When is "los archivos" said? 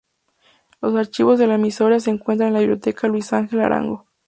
0.81-1.37